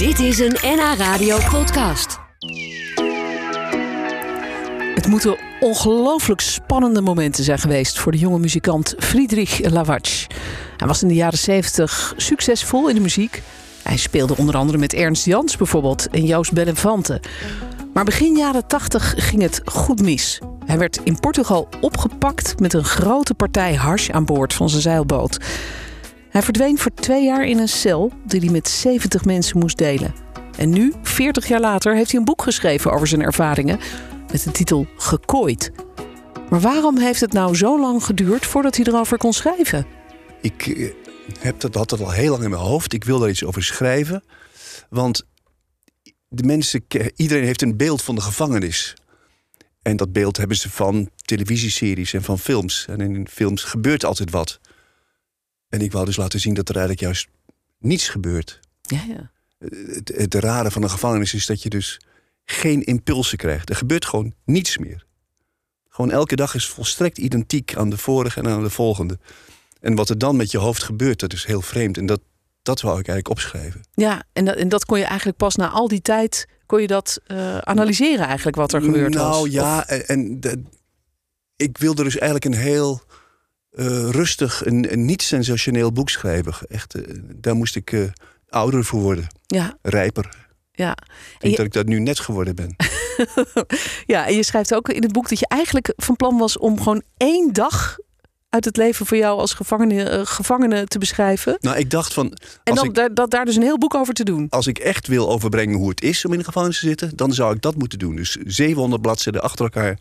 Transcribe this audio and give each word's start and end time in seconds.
Dit 0.00 0.18
is 0.18 0.38
een 0.38 0.56
NH 0.62 0.94
Radio 0.98 1.38
podcast. 1.50 2.18
Het 4.94 5.06
moeten 5.06 5.36
ongelooflijk 5.60 6.40
spannende 6.40 7.00
momenten 7.00 7.44
zijn 7.44 7.58
geweest 7.58 7.98
voor 7.98 8.12
de 8.12 8.18
jonge 8.18 8.38
muzikant 8.38 8.94
Friedrich 8.98 9.70
Lawatsch. 9.70 10.26
Hij 10.76 10.86
was 10.86 11.02
in 11.02 11.08
de 11.08 11.14
jaren 11.14 11.38
70 11.38 12.14
succesvol 12.16 12.88
in 12.88 12.94
de 12.94 13.00
muziek. 13.00 13.42
Hij 13.82 13.96
speelde 13.96 14.36
onder 14.36 14.56
andere 14.56 14.78
met 14.78 14.92
Ernst 14.92 15.24
Jans 15.24 15.56
bijvoorbeeld 15.56 16.08
en 16.10 16.24
Joost 16.24 16.52
Bellenfante. 16.52 17.20
Maar 17.92 18.04
begin 18.04 18.36
jaren 18.36 18.66
80 18.66 19.14
ging 19.16 19.42
het 19.42 19.60
goed 19.64 20.02
mis. 20.02 20.38
Hij 20.66 20.78
werd 20.78 21.00
in 21.04 21.20
Portugal 21.20 21.68
opgepakt 21.80 22.60
met 22.60 22.72
een 22.72 22.84
grote 22.84 23.34
partij 23.34 23.74
hash 23.74 24.10
aan 24.10 24.24
boord 24.24 24.54
van 24.54 24.68
zijn 24.68 24.82
zeilboot. 24.82 25.38
Hij 26.30 26.42
verdween 26.42 26.78
voor 26.78 26.94
twee 26.94 27.24
jaar 27.24 27.46
in 27.46 27.58
een 27.58 27.68
cel 27.68 28.12
die 28.24 28.40
hij 28.40 28.50
met 28.50 28.68
70 28.68 29.24
mensen 29.24 29.58
moest 29.58 29.78
delen. 29.78 30.14
En 30.58 30.70
nu, 30.70 30.92
40 31.02 31.48
jaar 31.48 31.60
later, 31.60 31.94
heeft 31.94 32.10
hij 32.10 32.18
een 32.18 32.26
boek 32.26 32.42
geschreven 32.42 32.92
over 32.92 33.06
zijn 33.06 33.22
ervaringen 33.22 33.78
met 34.30 34.44
de 34.44 34.50
titel 34.50 34.86
Gekooid. 34.96 35.70
Maar 36.50 36.60
waarom 36.60 36.98
heeft 36.98 37.20
het 37.20 37.32
nou 37.32 37.56
zo 37.56 37.80
lang 37.80 38.04
geduurd 38.04 38.46
voordat 38.46 38.76
hij 38.76 38.84
erover 38.84 39.18
kon 39.18 39.32
schrijven? 39.32 39.86
Ik 40.40 40.66
eh, 40.66 40.90
heb 41.38 41.60
dat, 41.60 41.74
had 41.74 41.88
dat 41.88 42.00
al 42.00 42.10
heel 42.10 42.30
lang 42.30 42.42
in 42.42 42.50
mijn 42.50 42.62
hoofd. 42.62 42.92
Ik 42.92 43.04
wil 43.04 43.18
daar 43.18 43.30
iets 43.30 43.44
over 43.44 43.62
schrijven. 43.62 44.24
Want 44.88 45.26
de 46.28 46.42
mensen, 46.42 46.84
iedereen 47.16 47.44
heeft 47.44 47.62
een 47.62 47.76
beeld 47.76 48.02
van 48.02 48.14
de 48.14 48.20
gevangenis. 48.20 48.94
En 49.82 49.96
dat 49.96 50.12
beeld 50.12 50.36
hebben 50.36 50.56
ze 50.56 50.70
van 50.70 51.10
televisieseries 51.24 52.12
en 52.12 52.22
van 52.22 52.38
films. 52.38 52.86
En 52.88 53.00
in 53.00 53.28
films 53.30 53.62
gebeurt 53.62 54.04
altijd 54.04 54.30
wat. 54.30 54.60
En 55.70 55.80
ik 55.80 55.92
wou 55.92 56.04
dus 56.04 56.16
laten 56.16 56.40
zien 56.40 56.54
dat 56.54 56.68
er 56.68 56.76
eigenlijk 56.76 57.04
juist 57.04 57.28
niets 57.78 58.08
gebeurt. 58.08 58.60
Ja, 58.80 59.04
ja. 59.08 59.30
Het, 59.58 60.12
het 60.16 60.34
rare 60.34 60.70
van 60.70 60.82
een 60.82 60.90
gevangenis 60.90 61.34
is 61.34 61.46
dat 61.46 61.62
je 61.62 61.68
dus 61.68 62.00
geen 62.44 62.82
impulsen 62.82 63.38
krijgt. 63.38 63.68
Er 63.68 63.76
gebeurt 63.76 64.04
gewoon 64.04 64.34
niets 64.44 64.78
meer. 64.78 65.06
Gewoon 65.88 66.10
elke 66.10 66.36
dag 66.36 66.54
is 66.54 66.68
volstrekt 66.68 67.18
identiek 67.18 67.76
aan 67.76 67.90
de 67.90 67.96
vorige 67.96 68.40
en 68.40 68.46
aan 68.46 68.62
de 68.62 68.70
volgende. 68.70 69.18
En 69.80 69.94
wat 69.94 70.08
er 70.08 70.18
dan 70.18 70.36
met 70.36 70.50
je 70.50 70.58
hoofd 70.58 70.82
gebeurt, 70.82 71.20
dat 71.20 71.32
is 71.32 71.44
heel 71.44 71.62
vreemd. 71.62 71.96
En 71.96 72.06
dat, 72.06 72.20
dat 72.62 72.80
wou 72.80 72.98
ik 72.98 73.08
eigenlijk 73.08 73.28
opschrijven. 73.28 73.80
Ja, 73.92 74.22
en 74.32 74.44
dat, 74.44 74.56
en 74.56 74.68
dat 74.68 74.84
kon 74.84 74.98
je 74.98 75.04
eigenlijk 75.04 75.38
pas 75.38 75.56
na 75.56 75.68
al 75.68 75.88
die 75.88 76.02
tijd... 76.02 76.48
kon 76.66 76.80
je 76.80 76.86
dat 76.86 77.20
uh, 77.26 77.58
analyseren 77.58 78.26
eigenlijk, 78.26 78.56
wat 78.56 78.72
er 78.72 78.82
gebeurd 78.82 79.14
nou, 79.14 79.28
was? 79.28 79.36
Nou 79.36 79.50
ja, 79.50 79.86
en, 79.86 80.06
en 80.06 80.40
de, 80.40 80.62
ik 81.56 81.78
wilde 81.78 82.02
dus 82.02 82.18
eigenlijk 82.18 82.44
een 82.44 82.60
heel 82.60 83.02
uh, 83.72 84.10
rustig, 84.10 84.66
een, 84.66 84.92
een 84.92 85.04
niet-sensationeel 85.04 85.92
boek 85.92 86.10
schrijven. 86.10 86.54
Echt, 86.68 86.96
uh, 86.96 87.02
daar 87.34 87.54
moest 87.54 87.76
ik 87.76 88.12
ouder 88.48 88.84
voor 88.84 89.00
worden. 89.00 89.26
Ja. 89.46 89.78
Rijper. 89.82 90.48
Ja. 90.72 90.90
Ik 90.90 91.40
denk 91.40 91.52
je... 91.52 91.56
dat 91.56 91.66
ik 91.66 91.72
dat 91.72 91.86
nu 91.86 92.00
net 92.00 92.20
geworden 92.20 92.54
ben. 92.54 92.76
ja, 94.14 94.26
en 94.26 94.34
je 94.34 94.42
schrijft 94.42 94.74
ook 94.74 94.88
in 94.88 95.02
het 95.02 95.12
boek 95.12 95.28
dat 95.28 95.38
je 95.38 95.46
eigenlijk 95.48 95.92
van 95.96 96.16
plan 96.16 96.38
was 96.38 96.58
om 96.58 96.78
gewoon 96.78 97.02
één 97.16 97.52
dag 97.52 97.98
uit 98.48 98.64
het 98.64 98.76
leven 98.76 99.06
voor 99.06 99.16
jou 99.16 99.38
als 99.38 99.54
gevangene, 99.54 100.18
uh, 100.18 100.26
gevangene 100.26 100.86
te 100.86 100.98
beschrijven. 100.98 101.56
Nou, 101.60 101.76
ik 101.76 101.90
dacht 101.90 102.12
van. 102.12 102.36
En 102.64 102.74
dan 102.74 102.84
ik, 102.84 103.14
dat, 103.14 103.30
daar 103.30 103.44
dus 103.44 103.56
een 103.56 103.62
heel 103.62 103.78
boek 103.78 103.94
over 103.94 104.14
te 104.14 104.24
doen. 104.24 104.46
Als 104.48 104.66
ik 104.66 104.78
echt 104.78 105.06
wil 105.06 105.30
overbrengen 105.30 105.78
hoe 105.78 105.88
het 105.88 106.02
is 106.02 106.24
om 106.24 106.32
in 106.32 106.38
de 106.38 106.44
gevangenis 106.44 106.80
te 106.80 106.86
zitten, 106.86 107.16
dan 107.16 107.32
zou 107.32 107.54
ik 107.54 107.62
dat 107.62 107.76
moeten 107.76 107.98
doen. 107.98 108.16
Dus 108.16 108.36
700 108.44 109.02
bladzijden 109.02 109.42
achter 109.42 109.64
elkaar, 109.64 109.98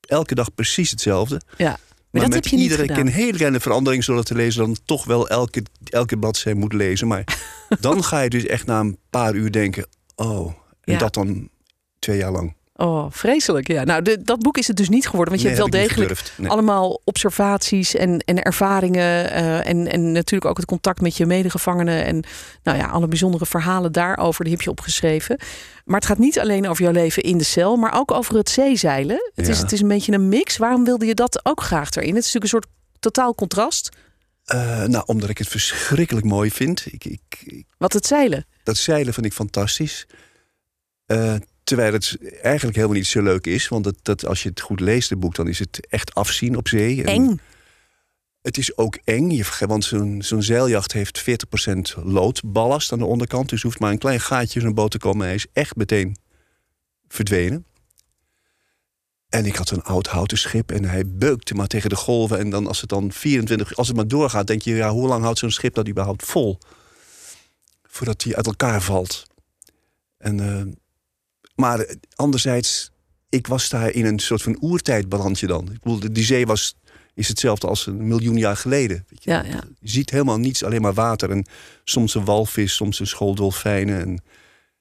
elke 0.00 0.34
dag 0.34 0.54
precies 0.54 0.90
hetzelfde. 0.90 1.40
Ja. 1.56 1.78
Maar, 2.10 2.22
dat 2.22 2.30
met 2.34 2.44
heb 2.44 2.52
je 2.52 2.56
iedere 2.56 2.82
niet 2.82 2.90
keer 2.90 3.00
een 3.00 3.06
hele 3.12 3.36
kleine 3.36 3.60
verandering, 3.60 4.04
zodat 4.04 4.26
de 4.26 4.34
lezer 4.34 4.64
dan 4.64 4.76
toch 4.84 5.04
wel 5.04 5.28
elke, 5.28 5.62
elke 5.84 6.18
bladzijde 6.18 6.58
moet 6.58 6.72
lezen. 6.72 7.08
Maar 7.08 7.38
dan 7.80 8.04
ga 8.04 8.20
je 8.20 8.30
dus 8.30 8.46
echt 8.46 8.66
na 8.66 8.80
een 8.80 8.98
paar 9.10 9.34
uur 9.34 9.52
denken: 9.52 9.86
oh, 10.14 10.52
en 10.80 10.92
Ja. 10.92 10.98
dat 10.98 11.14
dan 11.14 11.48
twee 11.98 12.18
jaar 12.18 12.32
lang. 12.32 12.54
Oh, 12.78 13.06
vreselijk. 13.10 13.68
Ja. 13.68 13.84
Nou, 13.84 14.02
de, 14.02 14.22
dat 14.22 14.38
boek 14.42 14.58
is 14.58 14.66
het 14.66 14.76
dus 14.76 14.88
niet 14.88 15.04
geworden. 15.08 15.28
Want 15.34 15.40
je 15.44 15.48
Nee, 15.50 15.58
hebt 15.60 15.70
wel 15.70 15.80
degelijk. 15.82 16.32
Nee. 16.36 16.50
allemaal 16.50 17.00
observaties 17.04 17.94
en, 17.94 18.18
en 18.18 18.42
ervaringen. 18.42 19.30
eh, 19.30 19.66
en, 19.68 19.92
en 19.92 20.12
natuurlijk 20.12 20.50
ook 20.50 20.56
het 20.56 20.66
contact 20.66 21.00
met 21.00 21.16
je 21.16 21.26
medegevangenen. 21.26 22.04
En 22.04 22.24
nou 22.62 22.78
ja, 22.78 22.86
alle 22.86 23.08
bijzondere 23.08 23.46
verhalen 23.46 23.92
daarover, 23.92 24.44
die 24.44 24.52
heb 24.52 24.62
je 24.62 24.70
opgeschreven. 24.70 25.38
Maar 25.84 25.96
het 25.98 26.08
gaat 26.08 26.18
niet 26.18 26.38
alleen 26.40 26.68
over 26.68 26.82
jouw 26.82 26.92
leven 26.92 27.22
in 27.22 27.38
de 27.38 27.44
cel, 27.44 27.76
maar 27.76 27.94
ook 27.98 28.10
over 28.12 28.34
het 28.36 28.48
zeezeilen. 28.50 29.30
Het, 29.34 29.48
is, 29.48 29.58
het 29.58 29.72
is 29.72 29.80
een 29.80 29.88
beetje 29.88 30.12
een 30.12 30.28
mix. 30.28 30.56
Waarom 30.56 30.84
wilde 30.84 31.06
je 31.06 31.14
dat 31.14 31.40
ook 31.46 31.62
graag 31.62 31.90
erin? 31.90 32.14
Het 32.14 32.24
is 32.24 32.32
natuurlijk 32.32 32.44
een 32.52 32.60
soort 32.60 32.66
totaal 33.00 33.34
contrast. 33.34 33.88
Eh, 34.44 34.82
nou, 34.84 35.04
omdat 35.06 35.28
ik 35.28 35.38
het 35.38 35.48
verschrikkelijk 35.48 36.26
mooi 36.26 36.50
vind. 36.50 36.84
Ik, 36.92 37.04
ik, 37.04 37.20
ik- 37.44 37.66
Wat 37.78 37.92
het 37.92 38.06
zeilen. 38.06 38.46
dat 38.62 38.76
zeilen 38.76 39.14
vind 39.14 39.26
ik 39.26 39.32
fantastisch. 39.32 40.06
Eh, 41.06 41.34
terwijl 41.66 41.92
het 41.92 42.16
eigenlijk 42.42 42.76
helemaal 42.76 42.96
niet 42.96 43.06
zo 43.06 43.22
leuk 43.22 43.46
is. 43.46 43.68
Want 43.68 43.84
dat, 43.84 43.94
dat, 44.02 44.26
als 44.26 44.42
je 44.42 44.48
het 44.48 44.60
goed 44.60 44.80
leest, 44.80 45.10
het 45.10 45.20
boek, 45.20 45.34
dan 45.34 45.48
is 45.48 45.58
het 45.58 45.86
echt 45.88 46.14
afzien 46.14 46.56
op 46.56 46.68
zee. 46.68 47.02
En 47.02 47.06
Eng. 47.06 47.40
Het 48.42 48.58
is 48.58 48.76
ook 48.76 48.98
eng, 49.04 49.42
want 49.58 49.84
zo'n 49.84 50.22
zo'n 50.22 50.42
zeiljacht 50.42 50.92
heeft 50.92 51.24
40% 52.00 52.02
loodballast 52.04 52.92
aan 52.92 52.98
de 52.98 53.04
onderkant. 53.04 53.48
Dus 53.48 53.62
hoeft 53.62 53.78
maar 53.78 53.90
een 53.90 53.98
klein 53.98 54.20
gaatje 54.20 54.60
in 54.60 54.66
zo'n 54.66 54.74
boot 54.74 54.90
te 54.90 54.98
komen. 54.98 55.20
en 55.20 55.26
Hij 55.26 55.34
is 55.34 55.46
echt 55.52 55.76
meteen 55.76 56.16
verdwenen. 57.08 57.66
En 59.28 59.46
ik 59.46 59.56
had 59.56 59.70
een 59.70 59.82
oud 59.82 60.06
houten 60.06 60.38
schip 60.38 60.72
en 60.72 60.84
hij 60.84 61.02
beukte 61.06 61.54
maar 61.54 61.66
tegen 61.66 61.90
de 61.90 61.96
golven. 61.96 62.38
En 62.38 62.50
dan 62.50 62.66
als 62.66 62.80
het 62.80 62.90
dan 62.90 63.12
24, 63.12 63.76
als 63.76 63.86
het 63.86 63.96
maar 63.96 64.08
doorgaat, 64.08 64.46
denk 64.46 64.62
je, 64.62 64.74
ja, 64.74 64.90
hoe 64.90 65.08
lang 65.08 65.22
houdt 65.22 65.38
zo'n 65.38 65.50
schip 65.50 65.74
dat 65.74 65.88
überhaupt 65.88 66.24
vol? 66.26 66.58
Voordat 67.82 68.22
hij 68.22 68.36
uit 68.36 68.46
elkaar 68.46 68.82
valt. 68.82 69.26
En, 70.18 70.40
eh, 70.40 70.74
maar 71.56 71.94
anderzijds, 72.14 72.90
ik 73.28 73.46
was 73.46 73.68
daar 73.68 73.90
in 73.90 74.04
een 74.04 74.18
soort 74.18 74.42
van 74.42 74.58
oertijdbalansje 74.60 75.46
dan. 75.46 75.72
Ik 75.72 75.80
bedoel, 75.82 76.12
die 76.12 76.24
zee 76.24 76.46
was, 76.46 76.76
is 77.14 77.28
hetzelfde 77.28 77.66
als 77.66 77.86
een 77.86 78.06
miljoen 78.06 78.36
jaar 78.36 78.56
geleden. 78.56 79.04
Weet 79.08 79.24
je. 79.24 79.30
Ja, 79.30 79.44
ja. 79.44 79.64
Je 79.78 79.88
ziet 79.88 80.10
helemaal 80.10 80.38
niets, 80.38 80.64
alleen 80.64 80.82
maar 80.82 80.94
water. 80.94 81.30
En 81.30 81.46
soms 81.84 82.14
een 82.14 82.24
walvis, 82.24 82.74
soms 82.74 83.00
een 83.00 83.06
school 83.06 83.34
dolfijnen. 83.34 84.00
En, 84.00 84.22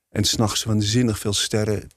en 0.10 0.24
s'nachts 0.24 0.64
waanzinnig 0.64 1.20
veel 1.20 1.34
sterren. 1.34 1.90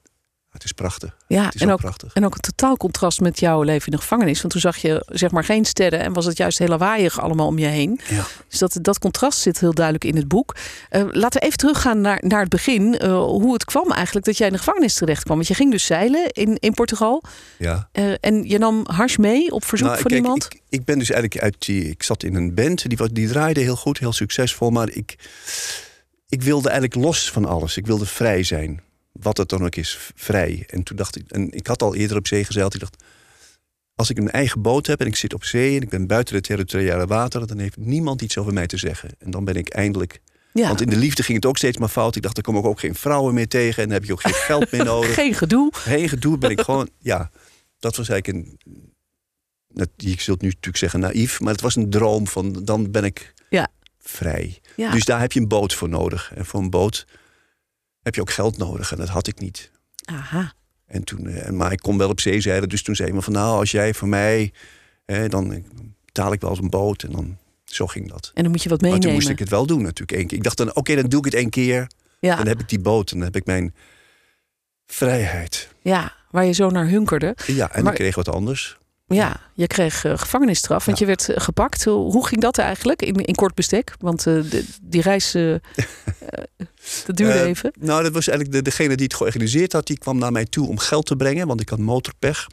Het 0.49 0.63
is 0.63 0.71
prachtig. 0.71 1.15
Ja, 1.27 1.45
Het 1.45 1.55
is 1.55 1.61
en 1.61 1.71
ook 1.71 1.79
prachtig. 1.79 2.13
en 2.13 2.25
ook 2.25 2.33
een 2.35 2.41
totaal 2.41 2.77
contrast 2.77 3.19
met 3.19 3.39
jouw 3.39 3.61
leven 3.61 3.85
in 3.85 3.91
de 3.91 4.01
gevangenis. 4.01 4.39
Want 4.41 4.51
toen 4.53 4.61
zag 4.61 4.77
je 4.77 5.03
zeg 5.07 5.31
maar 5.31 5.43
geen 5.43 5.65
sterren 5.65 5.99
en 5.99 6.13
was 6.13 6.25
het 6.25 6.37
juist 6.37 6.57
heel 6.57 6.67
lawaaiig 6.67 7.19
allemaal 7.21 7.47
om 7.47 7.59
je 7.59 7.65
heen. 7.65 7.99
Ja. 8.09 8.25
Dus 8.47 8.59
dat, 8.59 8.77
dat 8.81 8.99
contrast 8.99 9.39
zit 9.39 9.59
heel 9.59 9.73
duidelijk 9.73 10.05
in 10.05 10.15
het 10.15 10.27
boek. 10.27 10.55
Eh, 10.89 11.03
laten 11.11 11.39
we 11.39 11.45
even 11.45 11.57
teruggaan 11.57 12.01
naar, 12.01 12.23
naar 12.25 12.39
het 12.39 12.49
begin. 12.49 12.97
eh, 12.97 13.11
hoe 13.19 13.53
het 13.53 13.65
kwam 13.65 13.91
eigenlijk 13.91 14.25
dat 14.25 14.37
jij 14.37 14.47
in 14.47 14.53
de 14.53 14.59
gevangenis 14.59 14.93
terecht 14.93 15.23
kwam. 15.23 15.35
Want 15.35 15.47
je 15.47 15.53
ging 15.53 15.71
dus 15.71 15.85
zeilen 15.85 16.29
in, 16.31 16.57
in 16.59 16.73
Portugal. 16.73 17.23
ja. 17.57 17.89
eh, 17.91 18.13
en 18.19 18.43
je 18.43 18.57
nam 18.57 18.83
hars 18.87 19.17
mee 19.17 19.51
op 19.51 19.65
verzoek 19.65 19.87
Nou, 19.87 19.99
van 20.01 20.11
kijk, 20.11 20.23
iemand. 20.23 20.45
Ik, 20.45 20.61
ik 20.69 20.85
ben 20.85 20.99
dus 20.99 21.09
eigenlijk 21.11 21.43
uit 21.43 21.55
die. 21.65 21.89
Ik 21.89 22.03
zat 22.03 22.23
in 22.23 22.35
een 22.35 22.53
band, 22.53 22.89
die, 22.89 22.97
was, 22.97 23.09
die 23.11 23.27
draaide 23.27 23.59
heel 23.59 23.75
goed, 23.75 23.97
heel 23.99 24.13
succesvol. 24.13 24.69
Maar 24.69 24.89
ik, 24.89 25.15
ik 26.29 26.41
wilde 26.43 26.69
eigenlijk 26.69 27.05
los 27.05 27.31
van 27.31 27.45
alles. 27.45 27.77
Ik 27.77 27.85
wilde 27.87 28.05
vrij 28.05 28.43
zijn. 28.43 28.81
Wat 29.21 29.37
het 29.37 29.49
dan 29.49 29.63
ook 29.65 29.75
is, 29.75 29.97
vrij. 30.15 30.63
En 30.67 30.83
toen 30.83 30.97
dacht 30.97 31.15
ik, 31.15 31.31
en 31.31 31.51
ik 31.51 31.67
had 31.67 31.81
al 31.81 31.95
eerder 31.95 32.17
op 32.17 32.27
zee 32.27 32.43
gezeild. 32.45 32.73
Ik 32.73 32.79
dacht, 32.79 33.03
als 33.95 34.09
ik 34.09 34.17
een 34.17 34.31
eigen 34.31 34.61
boot 34.61 34.87
heb 34.87 34.99
en 35.01 35.07
ik 35.07 35.15
zit 35.15 35.33
op 35.33 35.43
zee 35.43 35.75
en 35.75 35.81
ik 35.81 35.89
ben 35.89 36.07
buiten 36.07 36.35
de 36.35 36.41
territoriale 36.41 37.05
wateren, 37.07 37.47
dan 37.47 37.57
heeft 37.59 37.77
niemand 37.77 38.21
iets 38.21 38.37
over 38.37 38.53
mij 38.53 38.67
te 38.67 38.77
zeggen. 38.77 39.09
En 39.19 39.31
dan 39.31 39.43
ben 39.45 39.55
ik 39.55 39.69
eindelijk. 39.69 40.19
ja. 40.53 40.67
Want 40.67 40.81
in 40.81 40.89
de 40.89 40.95
liefde 40.97 41.23
ging 41.23 41.37
het 41.37 41.45
ook 41.45 41.57
steeds 41.57 41.77
maar 41.77 41.89
fout. 41.89 42.15
Ik 42.15 42.21
dacht, 42.21 42.35
dan 42.35 42.43
kom 42.43 42.57
ik 42.57 42.65
ook 42.65 42.79
geen 42.79 42.95
vrouwen 42.95 43.33
meer 43.33 43.47
tegen 43.47 43.83
en 43.83 43.89
dan 43.89 43.97
heb 43.97 44.05
je 44.05 44.11
ook 44.13 44.21
geen 44.21 44.33
geld 44.33 44.71
meer 44.71 44.83
nodig. 44.93 45.13
Geen 45.13 45.33
gedoe. 45.33 45.69
Geen 45.75 46.09
gedoe 46.09 46.37
ben 46.37 46.49
ik 46.49 46.61
gewoon. 46.61 46.89
Ja, 46.99 47.31
dat 47.79 47.95
was 47.95 48.09
eigenlijk 48.09 48.45
een. 48.45 48.57
Je 49.95 50.15
zult 50.21 50.41
nu 50.41 50.47
natuurlijk 50.47 50.77
zeggen 50.77 50.99
naïef, 50.99 51.39
maar 51.39 51.51
het 51.51 51.61
was 51.61 51.75
een 51.75 51.89
droom 51.89 52.27
van 52.27 52.63
dan 52.63 52.91
ben 52.91 53.03
ik 53.03 53.33
Ja. 53.49 53.67
vrij. 53.99 54.59
Ja. 54.75 54.91
Dus 54.91 55.05
daar 55.05 55.19
heb 55.19 55.31
je 55.31 55.39
een 55.39 55.47
boot 55.47 55.73
voor 55.73 55.89
nodig. 55.89 56.31
En 56.35 56.45
voor 56.45 56.59
een 56.59 56.69
boot 56.69 57.05
heb 58.01 58.15
je 58.15 58.21
ook 58.21 58.31
geld 58.31 58.57
nodig 58.57 58.91
en 58.91 58.97
dat 58.97 59.07
had 59.09 59.27
ik 59.27 59.39
niet. 59.39 59.71
Aha. 60.05 60.53
En 60.85 61.03
toen, 61.03 61.27
eh, 61.27 61.49
maar 61.51 61.71
ik 61.71 61.79
kon 61.79 61.97
wel 61.97 62.09
op 62.09 62.19
zee 62.19 62.41
zeilen, 62.41 62.69
dus 62.69 62.83
toen 62.83 62.95
zei 62.95 63.07
iemand 63.07 63.25
van 63.25 63.33
nou, 63.33 63.59
als 63.59 63.71
jij 63.71 63.93
voor 63.93 64.07
mij, 64.07 64.51
hè, 65.05 65.27
dan 65.29 65.53
eh, 65.53 65.63
betaal 66.05 66.33
ik 66.33 66.41
wel 66.41 66.49
eens 66.49 66.59
een 66.59 66.69
boot 66.69 67.03
en 67.03 67.11
dan 67.11 67.37
zo 67.63 67.87
ging 67.87 68.09
dat. 68.09 68.31
En 68.33 68.43
dan 68.43 68.51
moet 68.51 68.63
je 68.63 68.69
wat 68.69 68.81
Maar 68.81 68.89
meenemen. 68.89 69.13
toen 69.15 69.19
moest 69.23 69.33
ik 69.33 69.39
het 69.39 69.49
wel 69.49 69.65
doen 69.65 69.81
natuurlijk 69.81 70.17
één 70.17 70.27
keer. 70.27 70.37
Ik 70.37 70.43
dacht 70.43 70.57
dan, 70.57 70.75
oké, 70.75 70.95
dan 70.95 71.05
doe 71.09 71.19
ik 71.19 71.25
het 71.25 71.33
één 71.33 71.49
keer. 71.49 71.87
ja. 72.19 72.35
Dan 72.35 72.47
heb 72.47 72.59
ik 72.59 72.69
die 72.69 72.79
boot 72.79 73.11
en 73.11 73.17
dan 73.17 73.25
heb 73.25 73.35
ik 73.35 73.45
mijn 73.45 73.73
vrijheid. 74.85 75.69
ja, 75.81 76.13
waar 76.31 76.45
je 76.45 76.51
zo 76.51 76.69
naar 76.69 76.87
hunkerde. 76.87 77.35
Ja, 77.47 77.71
en 77.71 77.83
Maar- 77.83 77.91
ik 77.93 77.99
kreeg 77.99 78.15
wat 78.15 78.29
anders. 78.29 78.77
Ja, 79.09 79.39
je 79.53 79.67
kreeg 79.67 80.03
eh, 80.05 80.17
gevangenisstraf, 80.17 80.85
want 80.85 80.99
Ja. 80.99 81.05
je 81.05 81.11
werd 81.15 81.29
eh, 81.29 81.43
gepakt. 81.43 81.83
Hoe, 81.83 82.11
hoe 82.11 82.27
ging 82.27 82.41
dat 82.41 82.57
eigenlijk 82.57 83.01
in, 83.01 83.15
in 83.15 83.35
kort 83.35 83.53
bestek? 83.55 83.93
Want 83.99 84.27
eh, 84.27 84.33
de- 84.49 84.65
die 84.81 85.01
reis, 85.01 85.31
dat 87.05 87.15
duurde 87.17 87.41
even. 87.43 87.71
Nou, 87.79 88.03
dat 88.03 88.13
was 88.13 88.27
eigenlijk 88.27 88.57
de, 88.57 88.63
degene 88.69 88.95
die 88.95 89.05
het 89.05 89.15
georganiseerd 89.15 89.73
had. 89.73 89.87
Die 89.87 89.97
kwam 89.97 90.17
naar 90.17 90.31
mij 90.31 90.45
toe 90.45 90.67
om 90.67 90.77
geld 90.77 91.05
te 91.05 91.15
brengen, 91.15 91.47
want 91.47 91.61
ik 91.61 91.69
had 91.69 91.79
motorpech. 91.79 92.47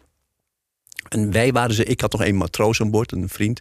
En 1.09 1.31
wij 1.33 1.53
waren 1.53 1.75
ze, 1.75 1.85
ik 1.85 2.01
had 2.01 2.13
nog 2.13 2.23
één 2.23 2.37
matroos 2.37 2.81
aan 2.81 2.91
boord, 2.91 3.13
een 3.13 3.29
vriend. 3.29 3.61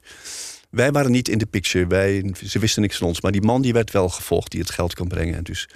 Wij 0.69 0.91
waren 0.91 1.11
niet 1.11 1.29
in 1.29 1.37
de 1.37 1.45
picture. 1.45 1.87
Wij, 1.87 2.33
ze 2.45 2.59
wisten 2.59 2.81
niks 2.81 2.97
van 2.97 3.07
ons. 3.07 3.21
Maar 3.21 3.31
die 3.31 3.41
man 3.41 3.61
die 3.61 3.73
werd 3.73 3.91
wel 3.91 4.09
gevolgd 4.09 4.51
die 4.51 4.59
het 4.59 4.69
geld 4.71 4.93
kan 4.93 5.07
brengen. 5.07 5.35
En 5.35 5.43
dus 5.43 5.69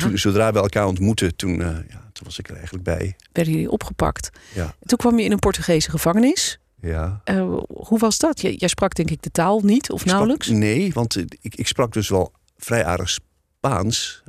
toen, 0.00 0.18
zodra 0.18 0.52
we 0.52 0.58
elkaar 0.58 0.86
ontmoetten, 0.86 1.36
toen, 1.36 1.58
ja, 1.58 2.10
toen 2.12 2.24
was 2.24 2.38
ik 2.38 2.48
er 2.48 2.54
eigenlijk 2.54 2.84
bij. 2.84 3.16
werden 3.32 3.52
jullie 3.52 3.70
opgepakt. 3.70 4.30
Ja, 4.54 4.74
Toen 4.86 4.98
kwam 4.98 5.18
je 5.18 5.24
in 5.24 5.32
een 5.32 5.38
Portugese 5.38 5.90
gevangenis. 5.90 6.58
Ja. 6.80 7.20
Eh, 7.24 7.56
hoe 7.68 7.98
was 7.98 8.18
dat? 8.18 8.40
Jij, 8.40 8.54
jij 8.54 8.68
sprak 8.68 8.94
denk 8.94 9.10
ik 9.10 9.22
de 9.22 9.30
taal 9.30 9.60
niet 9.60 9.82
of 9.90 9.94
Ik 9.94 10.00
sprak- 10.00 10.12
nauwelijks? 10.14 10.48
nee, 10.48 10.92
want 10.92 11.16
ik, 11.40 11.54
ik 11.54 11.66
sprak 11.66 11.92
dus 11.92 12.08
wel 12.08 12.32
vrij 12.56 12.84
aardig 12.84 13.08
Spaans. 13.08 14.22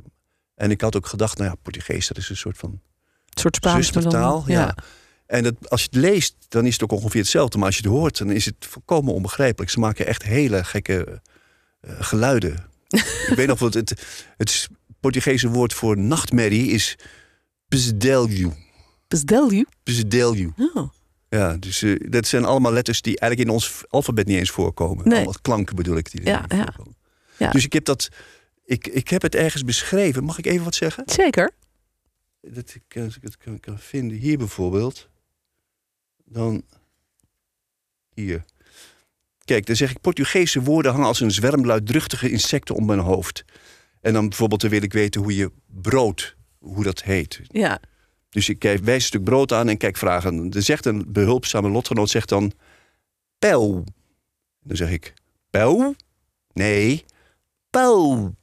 En 0.54 0.70
ik 0.70 0.80
had 0.80 0.96
ook 0.96 1.06
gedacht, 1.06 1.38
nou 1.38 1.50
ja, 1.50 1.56
Portugees, 1.62 2.08
dat 2.08 2.16
is 2.16 2.28
een 2.28 2.36
soort 2.36 2.58
van 2.58 2.70
Een 2.70 3.40
soort 3.40 3.56
Spaans 3.56 3.90
dan- 3.90 4.02
zustertaal. 4.02 4.44
Ja. 4.46 4.74
En 5.26 5.42
dat, 5.42 5.70
als 5.70 5.80
je 5.80 5.86
het 5.90 6.00
leest, 6.00 6.36
dan 6.48 6.66
is 6.66 6.72
het 6.72 6.82
ook 6.82 6.92
ongeveer 6.92 7.20
hetzelfde. 7.20 7.56
Maar 7.58 7.66
als 7.66 7.76
je 7.76 7.82
het 7.82 7.90
hoort, 7.92 8.18
dan 8.18 8.30
is 8.30 8.44
het 8.44 8.54
volkomen 8.58 9.14
onbegrijpelijk. 9.14 9.70
Ze 9.70 9.78
maken 9.80 10.06
echt 10.06 10.22
hele 10.22 10.64
gekke 10.64 11.22
eh, 11.80 11.92
geluiden. 11.98 12.66
ik 13.28 13.32
weet 13.36 13.46
nog 13.46 13.58
wat 13.58 13.74
het, 13.74 14.02
het 14.36 14.68
Portugese 15.00 15.48
woord 15.48 15.72
voor 15.74 15.98
nachtmerrie 15.98 16.70
is 16.70 16.96
pesadelo. 17.68 18.52
Pesadelo? 19.08 19.62
Pesadelo. 19.82 20.52
Oh. 20.74 20.88
Ja, 21.32 21.56
dus 21.56 21.82
eh, 21.82 21.96
dat 22.08 22.26
zijn 22.26 22.44
allemaal 22.44 22.72
letters 22.72 23.02
die 23.02 23.18
eigenlijk 23.18 23.50
in 23.50 23.56
ons 23.56 23.84
alfabet 23.88 24.26
niet 24.26 24.38
eens 24.38 24.50
voorkomen. 24.50 25.04
Nee. 25.04 25.14
Allemaal 25.14 25.34
klanken 25.42 25.76
bedoel 25.76 25.96
ik. 25.96 26.10
Die 26.10 26.24
Ja, 26.24 26.44
ja. 26.48 26.74
Ja. 27.36 27.50
Dus 27.50 27.64
ik 27.64 27.72
heb 27.72 27.84
dat. 27.84 28.08
Ik, 28.64 28.86
ik 28.86 29.08
heb 29.08 29.22
het 29.22 29.34
ergens 29.34 29.64
beschreven. 29.64 30.24
Mag 30.24 30.38
ik 30.38 30.46
even 30.46 30.64
wat 30.64 30.74
zeggen? 30.74 31.04
Zeker. 31.06 31.50
Dat 32.40 32.74
ik, 32.74 33.02
als 33.02 33.16
ik 33.16 33.22
het 33.22 33.36
kan, 33.36 33.60
kan 33.60 33.78
vinden. 33.78 34.16
Hier 34.16 34.38
bijvoorbeeld. 34.38 35.08
Dan. 36.24 36.62
Hier. 38.14 38.44
Kijk, 39.44 39.66
dan 39.66 39.76
zeg 39.76 39.90
ik 39.90 40.00
Portugese 40.00 40.62
woorden 40.62 40.92
hangen 40.92 41.06
als 41.06 41.20
een 41.20 41.30
zwerm 41.30 41.66
luidruchtige 41.66 42.30
insecten 42.30 42.74
om 42.74 42.86
mijn 42.86 42.98
hoofd. 42.98 43.44
En 44.00 44.12
dan 44.12 44.28
bijvoorbeeld 44.28 44.60
dan 44.60 44.70
wil 44.70 44.82
ik 44.82 44.92
weten 44.92 45.20
hoe 45.20 45.36
je 45.36 45.50
brood, 45.66 46.36
hoe 46.58 46.84
dat 46.84 47.02
heet. 47.02 47.40
Ja. 47.46 47.80
Dus 48.32 48.48
ik 48.48 48.62
wijs 48.62 48.80
een 48.86 49.00
stuk 49.00 49.24
brood 49.24 49.52
aan 49.52 49.68
en 49.68 49.76
kijk 49.76 49.96
vragen. 49.96 50.50
Dan 50.50 50.62
zegt 50.62 50.86
een 50.86 51.04
behulpzame 51.08 51.68
lotgenoot 51.68 52.10
zegt 52.10 52.28
dan... 52.28 52.52
Pel. 53.38 53.84
Dan 54.62 54.76
zeg 54.76 54.90
ik... 54.90 55.14
Pel? 55.50 55.94
Nee. 56.52 57.04
Pel. 57.70 58.34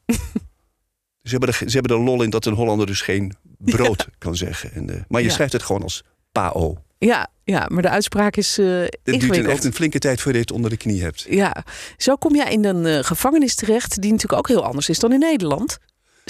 ze, 1.24 1.30
hebben 1.30 1.50
de, 1.50 1.56
ze 1.69 1.77
hebben 1.77 1.97
er 1.97 2.03
lol 2.03 2.24
in 2.24 2.30
dat 2.30 2.45
een 2.45 2.53
Hollander 2.53 2.88
dus 2.88 3.01
geen 3.01 3.33
brood 3.57 4.07
kan 4.18 4.36
zeggen. 4.36 4.71
En, 4.74 4.89
eh, 4.89 5.01
maar 5.07 5.21
je 5.21 5.27
Ja. 5.27 5.33
schrijft 5.33 5.53
het 5.53 5.63
gewoon 5.63 5.83
als 5.83 6.03
pao. 6.31 6.83
Ja, 6.97 7.27
ja, 7.44 7.65
maar 7.69 7.81
de 7.81 7.89
uitspraak 7.89 8.36
is 8.36 8.57
eh 8.57 8.65
Het 8.68 9.00
duurt 9.03 9.38
een, 9.38 9.45
echt 9.45 9.63
een 9.63 9.74
flinke 9.74 10.00
tijd 10.00 10.21
voordat 10.21 10.33
je 10.36 10.47
het 10.47 10.51
onder 10.51 10.69
de 10.69 10.77
knie 10.77 11.01
hebt. 11.01 11.25
Ja, 11.30 11.63
zo 11.97 12.15
kom 12.15 12.36
jij 12.36 12.51
in 12.51 12.65
een 12.65 12.86
eh, 12.86 13.03
gevangenis 13.03 13.56
terecht 13.56 14.01
die 14.01 14.12
natuurlijk 14.12 14.39
ook 14.39 14.47
heel 14.47 14.63
anders 14.63 14.89
is 14.89 15.00
dan 15.00 15.13
in 15.13 15.19
Nederland. 15.19 15.77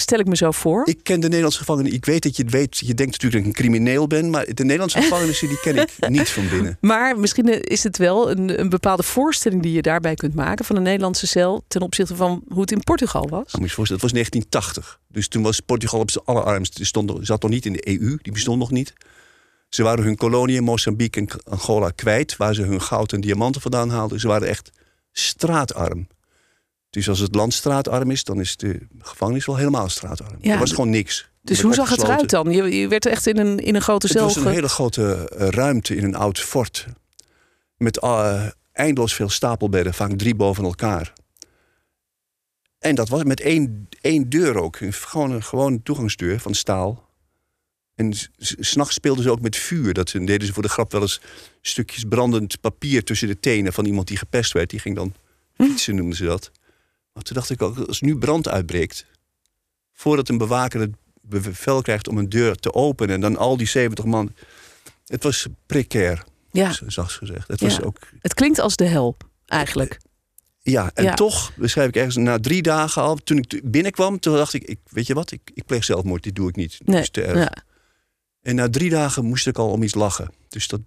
Stel 0.00 0.18
ik 0.18 0.26
me 0.26 0.36
zo 0.36 0.50
voor. 0.50 0.86
Ik 0.86 0.98
ken 1.02 1.20
de 1.20 1.26
Nederlandse 1.26 1.58
gevangenen. 1.58 1.92
Ik 1.92 2.04
weet 2.04 2.22
dat 2.22 2.36
je 2.36 2.42
het 2.42 2.52
weet. 2.52 2.78
Je 2.78 2.94
denkt 2.94 3.12
natuurlijk 3.12 3.32
dat 3.32 3.40
ik 3.40 3.46
een 3.46 3.64
crimineel 3.64 4.06
ben. 4.06 4.30
Maar 4.30 4.44
de 4.54 4.62
Nederlandse 4.62 5.00
gevangenissen 5.02 5.48
die 5.48 5.60
ken 5.60 5.76
ik 5.76 6.08
niet 6.08 6.28
van 6.28 6.48
binnen. 6.48 6.78
Maar 6.80 7.18
misschien 7.18 7.48
eh, 7.48 7.58
is 7.62 7.82
het 7.82 7.96
wel 7.96 8.30
een, 8.30 8.60
een 8.60 8.68
bepaalde 8.68 9.02
voorstelling 9.02 9.62
die 9.62 9.72
je 9.72 9.82
daarbij 9.82 10.14
kunt 10.14 10.34
maken 10.34 10.64
van 10.64 10.76
een 10.76 10.82
Nederlandse 10.82 11.26
cel 11.26 11.64
ten 11.68 11.82
opzichte 11.82 12.16
van 12.16 12.42
hoe 12.48 12.60
het 12.60 12.72
in 12.72 12.82
Portugal 12.82 13.28
was. 13.28 13.30
Nou, 13.30 13.58
moet 13.58 13.68
je 13.68 13.74
voorstellen, 13.74 14.02
het 14.02 14.12
was 14.12 14.12
1980. 14.12 15.00
Dus 15.08 15.28
toen 15.28 15.42
was 15.42 15.60
Portugal 15.60 16.00
op 16.00 16.10
zijn 16.10 16.24
allerarmst. 16.24 16.76
Die 16.76 16.86
stond, 16.86 17.12
zat 17.20 17.42
nog 17.42 17.50
niet 17.50 17.66
in 17.66 17.72
de 17.72 17.88
EU, 17.88 18.18
die 18.22 18.32
bestond 18.32 18.58
nog 18.58 18.70
niet. 18.70 18.92
Ze 19.68 19.82
waren 19.82 20.04
hun 20.04 20.16
koloniën, 20.16 20.64
Mozambique 20.64 21.20
en 21.20 21.28
Angola, 21.52 21.90
kwijt. 21.90 22.36
Waar 22.36 22.54
ze 22.54 22.62
hun 22.62 22.82
goud 22.82 23.12
en 23.12 23.20
diamanten 23.20 23.60
vandaan 23.60 23.90
haalden. 23.90 24.20
Ze 24.20 24.28
waren 24.28 24.48
echt 24.48 24.70
straatarm. 25.12 26.06
Dus 26.90 27.08
als 27.08 27.18
het 27.18 27.34
land 27.34 27.54
straatarm 27.54 28.10
is, 28.10 28.24
dan 28.24 28.40
is 28.40 28.56
de 28.56 28.86
gevangenis 28.98 29.46
wel 29.46 29.56
helemaal 29.56 29.88
straatarm. 29.88 30.36
Ja, 30.40 30.52
er 30.52 30.58
was 30.58 30.70
gewoon 30.70 30.90
niks. 30.90 31.28
Dus 31.42 31.60
hoe 31.60 31.74
zag 31.74 31.90
het 31.90 32.02
eruit 32.02 32.30
dan? 32.30 32.50
Je, 32.50 32.78
je 32.78 32.88
werd 32.88 33.06
echt 33.06 33.26
in 33.26 33.38
een, 33.38 33.58
in 33.58 33.74
een 33.74 33.82
grote 33.82 34.06
Het 34.06 34.16
cel. 34.16 34.24
was 34.24 34.36
een 34.36 34.46
hele 34.46 34.68
grote 34.68 35.28
eh, 35.36 35.48
ruimte 35.48 35.96
in 35.96 36.04
een 36.04 36.14
oud 36.14 36.38
fort. 36.38 36.86
Met 37.76 37.98
eh, 37.98 38.46
eindeloos 38.72 39.14
veel 39.14 39.28
stapelbedden, 39.28 39.94
vaak 39.94 40.12
drie 40.12 40.34
boven 40.34 40.64
elkaar. 40.64 41.12
En 42.78 42.94
dat 42.94 43.08
was 43.08 43.24
met 43.24 43.40
één, 43.40 43.88
één 44.00 44.28
deur 44.28 44.56
ook. 44.56 44.78
Gewoon 44.90 45.30
een 45.30 45.42
gewone 45.42 45.82
toegangsdeur 45.82 46.40
van 46.40 46.54
staal. 46.54 47.08
En 47.94 48.12
s'nachts 48.38 48.94
speelden 48.94 49.22
ze 49.24 49.30
ook 49.30 49.40
met 49.40 49.56
vuur. 49.56 49.94
Dat 49.94 50.08
ze- 50.10 50.24
deden 50.24 50.46
ze 50.46 50.52
voor 50.52 50.62
de 50.62 50.68
grap 50.68 50.92
wel 50.92 51.00
eens 51.00 51.20
stukjes 51.60 52.04
brandend 52.08 52.60
papier 52.60 53.04
tussen 53.04 53.28
de 53.28 53.40
tenen 53.40 53.72
van 53.72 53.84
iemand 53.84 54.08
die 54.08 54.16
gepest 54.16 54.52
werd. 54.52 54.70
Die 54.70 54.78
ging 54.80 54.96
dan 54.96 55.14
fietsen, 55.54 55.94
noemden 55.94 56.16
ze 56.16 56.24
dat. 56.24 56.50
Maar 57.20 57.28
toen 57.28 57.36
dacht 57.38 57.50
ik 57.50 57.62
ook, 57.62 57.88
als 57.88 58.00
nu 58.00 58.16
brand 58.18 58.48
uitbreekt, 58.48 59.06
voordat 59.92 60.28
een 60.28 60.38
bewaker 60.38 60.80
het 60.80 60.94
bevel 61.20 61.82
krijgt 61.82 62.08
om 62.08 62.18
een 62.18 62.28
deur 62.28 62.56
te 62.56 62.74
openen 62.74 63.14
en 63.14 63.20
dan 63.20 63.36
al 63.36 63.56
die 63.56 63.66
70 63.66 64.04
man. 64.04 64.32
Het 65.06 65.22
was 65.22 65.46
precair, 65.66 66.24
Ja, 66.50 66.72
zacht 66.86 67.12
gezegd. 67.12 67.48
Het 67.48 67.60
was 67.60 67.76
Ja. 67.76 67.82
ook. 67.82 67.98
het 68.18 68.34
klinkt 68.34 68.58
als 68.58 68.76
de 68.76 68.84
hel 68.84 69.16
eigenlijk. 69.46 70.00
Ja, 70.62 70.90
en 70.94 71.04
Ja. 71.04 71.14
toch 71.14 71.52
beschrijf 71.56 71.88
ik 71.88 71.96
ergens 71.96 72.16
na 72.16 72.38
drie 72.38 72.62
dagen 72.62 73.02
al. 73.02 73.16
Toen 73.16 73.38
ik 73.38 73.60
binnenkwam, 73.70 74.18
toen 74.20 74.36
dacht 74.36 74.52
ik, 74.54 74.62
ik 74.64 74.78
weet 74.88 75.06
je 75.06 75.14
wat, 75.14 75.30
ik, 75.32 75.50
ik 75.54 75.64
pleeg 75.66 75.84
zelfmoord, 75.84 76.22
dit 76.22 76.34
doe 76.34 76.48
ik 76.48 76.56
niet. 76.56 76.78
Nee, 76.84 77.00
is 77.00 77.10
te 77.10 77.22
erg. 77.22 77.38
ja. 77.38 77.52
En 78.42 78.54
na 78.54 78.68
drie 78.70 78.90
dagen 78.90 79.24
moest 79.24 79.46
ik 79.46 79.58
al 79.58 79.70
om 79.70 79.82
iets 79.82 79.94
lachen. 79.94 80.32
Dus 80.48 80.68
dat, 80.68 80.80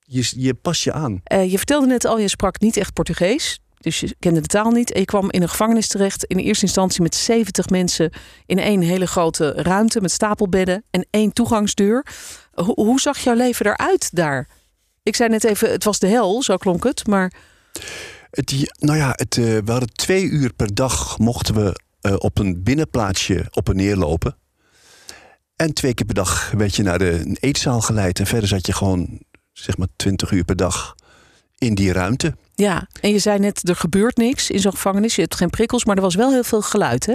je, 0.00 0.32
je 0.36 0.54
past 0.54 0.82
je 0.82 0.92
aan. 0.92 1.20
Eh, 1.24 1.50
je 1.50 1.56
vertelde 1.56 1.86
net 1.86 2.04
al, 2.04 2.18
je 2.18 2.28
sprak 2.28 2.60
niet 2.60 2.76
echt 2.76 2.92
Portugees. 2.92 3.58
Dus 3.80 4.00
je 4.00 4.16
kende 4.18 4.40
de 4.40 4.46
taal 4.46 4.70
niet. 4.70 4.92
En 4.92 5.00
je 5.00 5.06
kwam 5.06 5.30
in 5.30 5.42
een 5.42 5.48
gevangenis 5.48 5.88
terecht. 5.88 6.24
In 6.24 6.38
eerste 6.38 6.64
instantie 6.64 7.02
met 7.02 7.14
70 7.14 7.68
mensen 7.68 8.12
in 8.46 8.58
één 8.58 8.80
hele 8.80 9.06
grote 9.06 9.52
ruimte 9.52 10.00
met 10.00 10.10
stapelbedden 10.10 10.84
en 10.90 11.06
één 11.10 11.32
toegangsdeur. 11.32 12.06
Hoe, 12.52 13.00
zag 13.00 13.18
jouw 13.18 13.34
leven 13.34 13.66
eruit 13.66 14.08
daar? 14.12 14.48
Ik 15.02 15.16
zei 15.16 15.28
net 15.28 15.44
even, 15.44 15.70
het 15.70 15.84
was 15.84 15.98
de 15.98 16.06
hel, 16.06 16.42
zo 16.42 16.56
klonk 16.56 16.84
het. 16.84 17.06
Maar 17.06 17.32
nou 18.78 18.98
ja, 18.98 19.12
het, 19.16 19.36
eh, 19.36 19.44
we 19.44 19.70
hadden 19.70 19.92
twee 19.92 20.24
uur 20.24 20.52
per 20.52 20.74
dag 20.74 21.18
mochten 21.18 21.54
we 21.54 21.80
eh, 22.00 22.14
op 22.18 22.38
een 22.38 22.62
binnenplaatsje 22.62 23.46
op 23.50 23.68
en 23.68 23.76
neer 23.76 23.96
lopen. 23.96 24.36
En 25.56 25.74
twee 25.74 25.94
keer 25.94 26.06
per 26.06 26.14
dag 26.14 26.50
werd 26.50 26.76
je 26.76 26.82
naar 26.82 26.98
de 26.98 27.10
een 27.10 27.36
eetzaal 27.40 27.80
geleid. 27.80 28.18
En 28.18 28.26
verder 28.26 28.48
zat 28.48 28.66
je 28.66 28.72
gewoon, 28.72 29.20
zeg 29.52 29.76
maar, 29.76 29.88
twintig 29.96 30.30
uur 30.30 30.44
per 30.44 30.56
dag 30.56 30.94
in 31.58 31.74
die 31.74 31.92
ruimte. 31.92 32.36
Ja, 32.60 32.88
en 33.00 33.10
je 33.10 33.18
zei 33.18 33.38
net, 33.38 33.68
er 33.68 33.76
gebeurt 33.76 34.16
niks 34.16 34.50
in 34.50 34.58
zo'n 34.60 34.72
gevangenis. 34.72 35.14
Je 35.14 35.20
hebt 35.20 35.34
geen 35.34 35.50
prikkels, 35.50 35.84
maar 35.84 35.96
er 35.96 36.02
was 36.02 36.14
wel 36.14 36.30
heel 36.32 36.44
veel 36.44 36.62
geluid, 36.62 37.06
hè? 37.06 37.14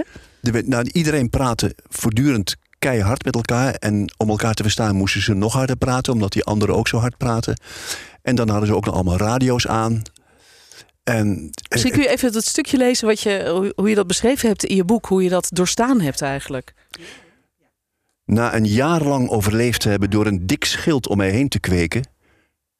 Nou, 0.64 0.88
iedereen 0.92 1.30
praatte 1.30 1.74
voortdurend 1.88 2.56
keihard 2.78 3.24
met 3.24 3.34
elkaar. 3.34 3.74
En 3.74 4.12
om 4.16 4.28
elkaar 4.28 4.54
te 4.54 4.62
verstaan 4.62 4.96
moesten 4.96 5.22
ze 5.22 5.34
nog 5.34 5.52
harder 5.52 5.76
praten, 5.76 6.12
omdat 6.12 6.32
die 6.32 6.44
anderen 6.44 6.74
ook 6.76 6.88
zo 6.88 6.98
hard 6.98 7.16
praten. 7.16 7.60
En 8.22 8.34
dan 8.34 8.48
hadden 8.48 8.68
ze 8.68 8.74
ook 8.74 8.84
nog 8.84 8.94
allemaal 8.94 9.16
radio's 9.16 9.66
aan. 9.66 10.02
En, 11.04 11.50
Misschien 11.68 11.92
kun 11.92 12.02
je 12.02 12.08
even 12.08 12.32
het 12.34 12.44
stukje 12.46 12.76
lezen 12.76 13.06
wat 13.06 13.20
je, 13.20 13.48
hoe- 13.54 13.72
hoe 13.76 13.88
je 13.88 13.94
dat 13.94 14.06
beschreven 14.06 14.48
hebt 14.48 14.64
in 14.64 14.76
je 14.76 14.84
boek. 14.84 15.06
Hoe 15.06 15.22
je 15.22 15.28
dat 15.28 15.48
doorstaan 15.52 16.00
hebt 16.00 16.22
eigenlijk. 16.22 16.74
Na 18.24 18.54
een 18.54 18.66
jaar 18.66 19.02
lang 19.02 19.28
overleefd 19.28 19.80
te 19.80 19.88
hebben 19.88 20.10
door 20.10 20.26
een 20.26 20.46
dik 20.46 20.64
schild 20.64 21.08
om 21.08 21.16
mij 21.16 21.30
heen 21.30 21.48
te 21.48 21.60
kweken. 21.60 22.08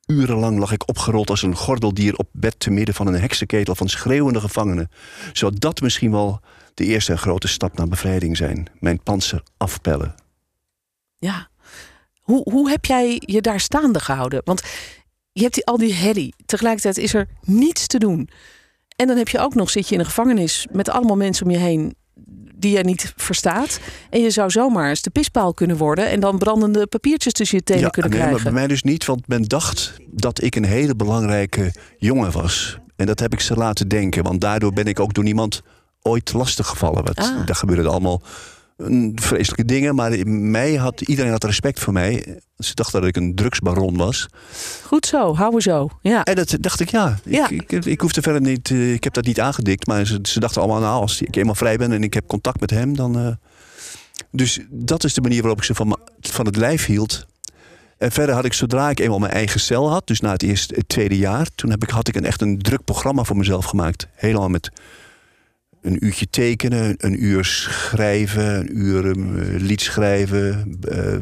Urenlang 0.07 0.59
lag 0.59 0.73
ik 0.73 0.89
opgerold 0.89 1.31
als 1.31 1.43
een 1.43 1.57
gordeldier 1.57 2.17
op 2.17 2.29
bed 2.33 2.61
te 2.61 2.71
midden 2.71 2.95
van 2.95 3.07
een 3.07 3.21
heksenketel 3.21 3.75
van 3.75 3.89
schreeuwende 3.89 4.41
gevangenen. 4.41 4.91
Zou 5.33 5.53
dat 5.59 5.81
misschien 5.81 6.11
wel 6.11 6.41
de 6.75 6.85
eerste 6.85 7.17
grote 7.17 7.49
stap 7.49 7.77
naar 7.77 7.89
bevrijding 7.89 8.37
zijn? 8.37 8.67
Mijn 8.81 9.03
panzer 9.03 9.43
afpellen. 9.57 10.15
Ja. 11.19 11.49
Hoe, 12.21 12.53
hoe 12.53 12.71
heb 12.71 12.85
jij 12.85 13.23
je 13.25 13.41
daar 13.41 13.61
staande 13.61 14.01
gehouden? 14.01 14.41
Want 14.45 14.63
je 15.33 15.43
hebt 15.43 15.55
die, 15.55 15.67
al 15.67 15.77
die 15.77 15.95
herrie. 15.95 16.35
Tegelijkertijd 16.47 16.99
is 16.99 17.15
er 17.15 17.29
niets 17.43 17.87
te 17.87 17.99
doen. 17.99 18.29
En 18.97 19.07
dan 19.07 19.17
heb 19.17 19.29
je 19.29 19.39
ook 19.39 19.55
nog, 19.55 19.71
zit 19.71 19.89
je 19.89 19.95
in 19.95 20.01
een 20.01 20.07
gevangenis 20.07 20.67
met 20.73 20.89
allemaal 20.89 21.17
mensen 21.17 21.47
om 21.47 21.53
je 21.53 21.59
heen 21.59 21.95
die 22.59 22.71
jij 22.73 22.83
niet 22.83 23.13
verstaat. 23.17 23.81
En 24.11 24.21
je 24.21 24.31
zou 24.31 24.51
zomaar 24.51 24.89
eens 24.89 25.03
de 25.03 25.11
pispaal 25.11 25.55
kunnen 25.55 25.77
worden 25.77 26.09
en 26.09 26.21
dan 26.21 26.39
brandende 26.39 26.87
papiertjes 26.87 27.33
tussen 27.33 27.57
je 27.59 27.65
tenen 27.65 27.91
kunnen 27.91 28.11
nee, 28.11 28.21
maar 28.21 28.29
krijgen. 28.29 28.53
bij 28.53 28.61
mij 28.61 28.69
dus 28.69 28.83
niet, 28.83 29.05
want 29.05 29.29
men 29.29 29.43
dacht 29.43 29.93
dat 30.11 30.43
ik 30.43 30.55
een 30.57 30.65
hele 30.65 30.95
belangrijke 30.97 31.73
jongen 31.99 32.33
was. 32.33 32.79
En 32.97 33.07
dat 33.07 33.21
heb 33.21 33.33
ik 33.33 33.41
ze 33.41 33.55
laten 33.55 33.89
denken, 33.89 34.23
want 34.23 34.41
daardoor 34.41 34.73
ben 34.73 34.85
ik 34.87 35.01
ook 35.01 35.15
door 35.15 35.25
niemand 35.25 35.63
ooit 36.03 36.33
lastiggevallen. 36.33 37.05
Wat, 37.05 37.19
Ah. 37.19 37.47
Daar 37.47 37.57
gebeurden 37.57 37.91
allemaal 37.91 38.23
vreselijke 39.15 39.65
dingen, 39.65 39.95
maar 39.95 40.13
in 40.13 40.51
mij 40.51 40.75
had, 40.75 41.01
iedereen 41.01 41.31
had 41.31 41.45
respect 41.45 41.81
voor 41.81 41.93
mij. 41.93 42.41
Ze 42.59 42.75
dachten 42.75 43.01
dat 43.01 43.09
ik 43.09 43.17
een 43.17 43.35
drugsbaron 43.35 43.97
was. 43.97 44.29
Goed 44.85 45.07
zo, 45.07 45.35
houden 45.35 45.63
zo. 45.63 45.89
Ja. 46.01 46.25
En 46.25 46.35
dat 46.35 46.57
dacht 46.61 46.81
ik, 46.81 46.89
ja, 46.89 47.19
Ja. 47.25 47.49
Ik, 47.49 47.73
ik, 47.73 47.85
ik 47.85 48.01
hoefde 48.01 48.23
verder 48.23 48.41
niet, 48.41 48.71
eh, 48.71 48.93
ik 48.93 49.05
heb 49.05 49.13
dat 49.13 49.25
niet 49.25 49.41
aangedikt, 49.41 49.87
maar 49.87 50.07
ze, 50.07 50.19
ze 50.23 50.41
dachten 50.41 50.63
allemaal, 50.63 50.81
nou, 50.81 51.01
als 51.01 51.23
ik 51.23 51.37
eenmaal 51.37 51.55
vrij 51.55 51.77
ben 51.77 51.93
en 51.93 52.03
ik 52.03 52.15
heb 52.15 52.27
contact 52.27 52.61
met 52.61 52.71
hem, 52.71 52.97
dan. 52.97 53.19
eh, 53.19 53.29
dus 54.31 54.61
dat 54.71 55.05
is 55.05 55.15
de 55.15 55.21
manier 55.21 55.41
waarop 55.41 55.59
ik 55.59 55.65
ze 55.65 55.75
van, 55.75 55.99
van 56.21 56.47
het 56.47 56.57
lijf 56.57 56.85
hield. 56.87 57.27
En 57.99 58.13
verder 58.13 58.35
had 58.35 58.45
ik, 58.45 58.53
zodra 58.53 58.91
ik 58.91 59.01
eenmaal 59.01 59.19
mijn 59.19 59.33
eigen 59.33 59.61
cel 59.61 59.91
had, 59.91 60.07
dus 60.07 60.21
na 60.21 60.33
het 60.33 60.43
eerste, 60.43 60.75
het 60.75 60.89
tweede 60.89 61.17
jaar, 61.19 61.49
toen 61.55 61.71
heb 61.71 61.83
ik, 61.83 61.91
had 61.91 62.09
ik 62.09 62.15
een, 62.17 62.25
echt 62.25 62.41
een 62.41 62.59
druk 62.59 62.85
programma 62.85 63.25
voor 63.25 63.37
mezelf 63.37 63.65
gemaakt. 63.65 64.07
Helemaal 64.15 64.49
met 64.49 64.71
een 65.87 66.05
uurtje 66.05 66.31
tekenen, 66.31 66.95
een 66.99 67.25
uur 67.25 67.45
schrijven, 67.45 68.55
een 68.59 68.79
uur 68.79 69.05
um, 69.05 69.37
lied 69.57 69.81
schrijven. 69.81 70.79
Uh, 70.89 71.17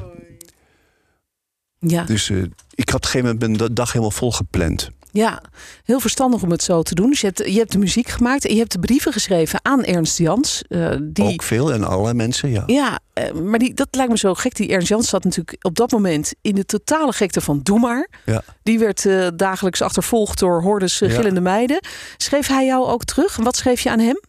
ja. 1.78 2.04
Dus 2.04 2.28
uh, 2.28 2.44
ik 2.74 2.88
had 2.88 3.04
een 3.04 3.10
gegeven 3.10 3.38
moment 3.38 3.58
de 3.58 3.72
dag 3.72 3.92
helemaal 3.92 4.10
vol 4.10 4.32
gepland. 4.32 4.90
Ja, 5.10 5.42
heel 5.84 6.00
verstandig 6.00 6.42
om 6.42 6.50
het 6.50 6.62
zo 6.62 6.82
te 6.82 6.94
doen. 6.94 7.10
Dus 7.10 7.20
je 7.20 7.26
hebt, 7.26 7.38
je 7.38 7.58
hebt 7.58 7.72
de 7.72 7.78
muziek 7.78 8.08
gemaakt 8.08 8.44
en 8.44 8.52
je 8.52 8.58
hebt 8.58 8.72
de 8.72 8.78
brieven 8.78 9.12
geschreven 9.12 9.58
aan 9.62 9.84
Ernst 9.84 10.18
Jans. 10.18 10.64
Uh, 10.68 10.96
die... 11.02 11.24
Ook 11.24 11.42
veel 11.42 11.72
en 11.72 11.84
alle 11.84 12.14
mensen, 12.14 12.50
ja. 12.50 12.62
Ja, 12.66 12.98
uh, 13.14 13.32
maar 13.32 13.58
die, 13.58 13.74
dat 13.74 13.88
lijkt 13.90 14.10
me 14.10 14.18
zo 14.18 14.34
gek. 14.34 14.56
Die 14.56 14.68
Ernst 14.68 14.88
Jans 14.88 15.08
zat 15.08 15.24
natuurlijk 15.24 15.56
op 15.60 15.74
dat 15.74 15.90
moment 15.90 16.34
in 16.40 16.54
de 16.54 16.64
totale 16.64 17.12
gekte 17.12 17.40
van 17.40 17.60
Doe 17.62 17.78
maar. 17.78 18.08
Ja. 18.26 18.42
Die 18.62 18.78
werd 18.78 19.04
uh, 19.04 19.28
dagelijks 19.36 19.82
achtervolgd 19.82 20.38
door 20.38 20.62
hordes 20.62 20.96
gillende 20.96 21.34
ja. 21.34 21.40
meiden. 21.40 21.86
Schreef 22.16 22.46
hij 22.46 22.66
jou 22.66 22.86
ook 22.86 23.04
terug? 23.04 23.36
Wat 23.36 23.56
schreef 23.56 23.80
je 23.80 23.90
aan 23.90 24.00
hem? 24.00 24.20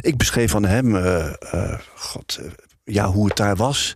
Ik 0.00 0.16
beschreef 0.16 0.54
aan 0.54 0.64
hem, 0.64 0.96
god, 1.94 2.40
ja, 2.84 3.10
hoe 3.10 3.26
het 3.26 3.36
daar 3.36 3.56
was. 3.56 3.92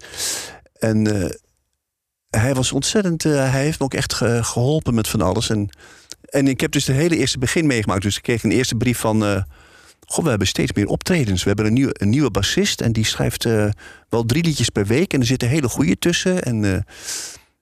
En 0.78 1.30
hij 2.30 2.54
was 2.54 2.72
ontzettend. 2.72 3.22
Hij 3.22 3.62
heeft 3.62 3.78
me 3.78 3.84
ook 3.84 3.94
echt 3.94 4.14
ge 4.14 4.44
geholpen 4.44 4.94
met 4.94 5.08
van 5.08 5.20
alles. 5.20 5.50
En, 5.50 5.68
en 6.24 6.48
ik 6.48 6.60
heb 6.60 6.70
dus 6.70 6.84
de 6.84 6.92
hele 6.92 7.16
eerste 7.16 7.38
begin 7.38 7.66
meegemaakt. 7.66 8.02
Dus 8.02 8.16
ik 8.16 8.22
kreeg 8.22 8.42
een 8.42 8.50
eerste 8.50 8.74
brief 8.74 8.98
van. 8.98 9.44
Goh, 10.06 10.24
we 10.24 10.30
hebben 10.30 10.48
steeds 10.48 10.72
meer 10.72 10.86
optredens. 10.86 11.42
We 11.42 11.48
hebben 11.48 11.66
een 11.66 11.72
nieuwe, 11.72 11.94
een 11.98 12.08
nieuwe 12.08 12.30
bassist 12.30 12.80
en 12.80 12.92
die 12.92 13.04
schrijft 13.04 13.44
wel 14.08 14.24
drie 14.24 14.44
liedjes 14.44 14.68
per 14.68 14.86
week. 14.86 15.12
En 15.12 15.20
er 15.20 15.26
zitten 15.26 15.48
hele 15.48 15.68
goede 15.68 15.98
tussen. 15.98 16.42
En 16.42 16.84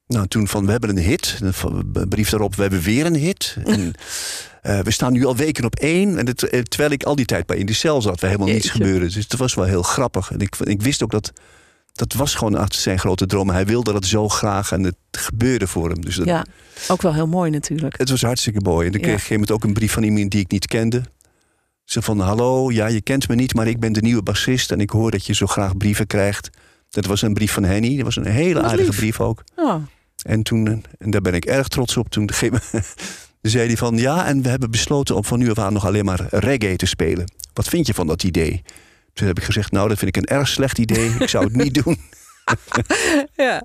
nou, 0.09 0.27
toen 0.27 0.49
van 0.49 0.65
we 0.65 0.71
hebben 0.71 0.91
een 0.91 0.99
hit. 0.99 1.41
Een 1.43 2.09
brief 2.09 2.31
daarop, 2.31 2.55
we 2.55 2.63
hebben 2.63 2.81
weer 2.81 3.07
een 3.07 3.17
hit. 3.17 3.57
En, 3.65 3.95
we 4.85 4.91
staan 4.91 5.13
nu 5.13 5.25
al 5.25 5.37
weken 5.37 5.65
op 5.65 5.75
één. 5.77 6.19
En 6.19 6.27
het, 6.27 6.39
terwijl 6.69 6.91
ik 6.91 7.03
al 7.03 7.17
die 7.17 7.25
tijd 7.25 7.47
bij 7.47 7.57
in 7.57 7.67
die 7.67 7.75
cel 7.75 8.03
zat, 8.03 8.21
waar 8.21 8.31
helemaal 8.31 8.53
niets 8.53 8.71
gebeurde. 8.71 9.05
Dus 9.05 9.15
het 9.15 9.37
was 9.37 9.55
wel 9.55 9.65
heel 9.65 9.83
grappig. 9.83 10.31
En 10.31 10.39
ik, 10.39 10.57
ik 10.57 10.83
wist 10.83 11.03
ook 11.03 11.11
dat 11.11 11.33
dat 11.99 12.13
was 12.13 12.35
gewoon 12.35 12.55
achter 12.55 12.81
zijn 12.81 12.99
grote 12.99 13.27
droom. 13.27 13.51
Hij 13.51 13.67
wilde 13.67 13.93
dat 13.93 14.05
zo 14.05 14.29
graag 14.29 14.73
en 14.73 14.83
het 14.83 14.97
gebeurde 15.11 15.67
voor 15.67 15.91
hem. 15.91 16.01
Dus 16.01 16.17
dat, 16.17 16.27
ja, 16.27 16.47
ook 16.89 17.03
wel 17.03 17.15
heel 17.15 17.27
mooi 17.27 17.51
natuurlijk. 17.51 17.99
Het 17.99 18.11
was 18.11 18.23
hartstikke 18.23 18.61
mooi. 18.61 18.87
En 18.87 18.93
ik 18.93 19.01
kreeg 19.01 19.05
op 19.05 19.13
een 19.13 19.21
gegeven 19.21 19.33
moment 19.33 19.51
ook 19.51 19.65
een 19.65 19.73
brief 19.73 19.93
van 19.93 20.03
iemand 20.03 20.31
die 20.31 20.41
ik 20.41 20.51
niet 20.51 20.67
kende. 20.67 21.03
Ze 21.85 22.03
van, 22.03 22.21
hallo, 22.21 22.71
ja, 22.71 22.87
je 22.87 23.01
kent 23.01 23.29
me 23.29 23.35
niet, 23.35 23.55
maar 23.55 23.67
ik 23.67 23.81
ben 23.81 23.93
de 23.93 24.01
nieuwe 24.01 24.23
bassist... 24.23 24.71
en 24.71 24.81
ik 24.81 24.91
hoor 24.91 25.11
dat 25.11 25.27
je 25.27 25.35
zo 25.35 25.47
graag 25.47 25.77
brieven 25.77 26.07
krijgt. 26.07 26.51
Dat 26.91 27.07
was 27.07 27.23
een 27.23 27.35
brief 27.35 27.53
van 27.53 27.65
Henny. 27.65 27.97
Dat 27.97 28.05
was 28.05 28.17
een 28.17 28.27
hele 28.27 28.63
aardige 28.63 28.89
lief. 28.89 28.97
brief 28.97 29.21
ook. 29.21 29.45
Oh. 29.57 29.75
En 30.23 30.43
toen, 30.43 30.85
en 30.99 31.11
daar 31.11 31.21
ben 31.21 31.35
ik 31.35 31.45
erg 31.45 31.69
trots 31.69 31.97
op, 31.97 32.09
toen 32.15 32.31
zei 33.43 33.67
hij 33.67 33.77
van... 33.77 33.97
ja, 33.97 34.27
en 34.27 34.43
we 34.43 34.49
hebben 34.49 34.71
besloten 34.71 35.17
om 35.17 35.25
van 35.25 35.39
nu 35.39 35.51
af 35.51 35.59
aan 35.59 35.73
nog 35.73 35.87
alleen 35.87 36.05
maar 36.05 36.27
reggae 36.31 36.77
te 36.77 36.87
spelen. 36.87 37.33
Wat 37.53 37.69
vind 37.69 37.87
je 37.87 37.95
van 37.95 38.07
dat 38.07 38.23
idee? 38.23 38.63
Toen 39.13 39.27
heb 39.27 39.39
ik 39.39 39.45
gezegd, 39.45 39.73
nou, 39.73 39.89
dat 39.89 39.99
vind 39.99 40.17
ik 40.17 40.23
een 40.23 40.37
erg 40.37 40.49
slecht 40.49 40.79
idee. 40.79 41.11
Ik 41.19 41.29
zou 41.29 41.45
het 41.45 41.57
niet 41.57 41.85
doen. 41.85 41.97
ja, 43.37 43.63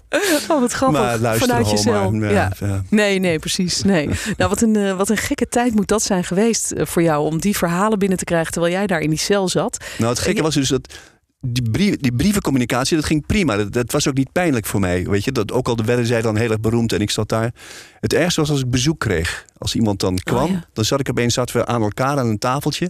oh, 0.48 0.60
wat 0.60 0.72
grappig. 0.72 1.00
Maar 1.00 1.18
luister 1.18 1.48
Vanuit 1.48 1.70
jezelf. 1.70 2.12
Maar, 2.12 2.32
ja, 2.32 2.52
ja. 2.60 2.68
ja. 2.68 2.84
Nee, 2.90 3.20
nee, 3.20 3.40
precies. 3.40 3.84
Nee. 3.84 4.10
nou, 4.38 4.50
wat 4.50 4.62
een, 4.62 4.76
uh, 4.76 4.98
wat 4.98 5.10
een 5.10 5.18
gekke 5.18 5.48
tijd 5.48 5.76
moet 5.76 5.88
dat 5.88 6.04
zijn 6.04 6.24
geweest 6.24 6.74
uh, 6.74 6.86
voor 6.86 7.02
jou 7.02 7.26
om 7.26 7.40
die 7.40 7.58
verhalen 7.58 8.00
binnen 8.00 8.18
te 8.18 8.24
krijgen 8.24 8.52
terwijl 8.52 8.74
jij 8.74 8.88
daar 8.88 9.00
in 9.00 9.10
die 9.10 9.20
cel 9.20 9.50
zat. 9.50 9.84
Nou, 9.98 10.10
het 10.10 10.20
gekke 10.20 10.42
was 10.42 10.54
dus 10.54 10.68
dat 10.70 10.94
die, 11.46 11.72
brief, 11.72 11.96
die 11.98 12.14
brievencommunicatie, 12.14 12.96
dat 12.96 13.06
ging 13.06 13.26
prima. 13.26 13.56
Dat, 13.56 13.74
dat, 13.74 13.92
was 13.92 14.08
ook 14.08 14.14
niet 14.14 14.32
pijnlijk 14.32 14.66
voor 14.66 14.80
mij. 14.80 15.04
Weet 15.04 15.24
je, 15.24 15.32
dat, 15.32 15.52
ook 15.52 15.68
al 15.68 15.78
werden 15.86 16.06
zij 16.06 16.22
dan 16.22 16.38
heel 16.38 16.50
erg 16.50 16.60
beroemd 16.60 16.94
en 16.94 17.02
ik 17.02 17.12
zat 17.12 17.30
daar. 17.30 17.54
Het 18.00 18.14
ergste 18.14 18.40
was 18.40 18.50
als 18.50 18.60
ik 18.60 18.70
bezoek 18.70 19.00
kreeg. 19.00 19.46
Als 19.58 19.76
iemand 19.76 20.00
dan 20.00 20.18
kwam, 20.18 20.44
oh, 20.44 20.52
ja. 20.52 20.66
dan 20.74 20.86
zat 20.86 21.00
ik 21.00 21.10
opeens 21.10 21.34
zaten 21.34 21.56
we 21.56 21.66
aan 21.66 21.82
elkaar 21.82 22.18
aan 22.18 22.28
een 22.28 22.40
tafeltje. 22.40 22.90